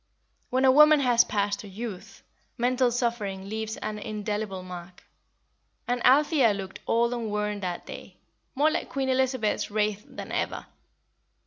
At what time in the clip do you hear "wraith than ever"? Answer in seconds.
9.69-10.65